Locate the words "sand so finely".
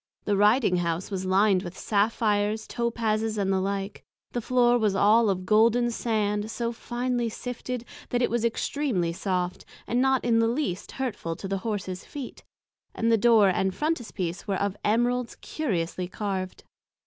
5.91-7.29